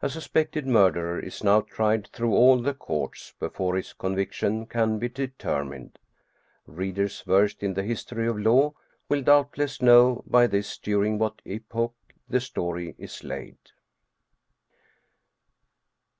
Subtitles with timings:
[0.00, 5.08] A suspected murderer is now tried through all the courts before his conviction can be
[5.08, 5.98] determined.
[6.68, 8.74] Readers versed in the history of law
[9.08, 11.96] will doubtless know by this iduring what epoch
[12.28, 13.58] the story is laid.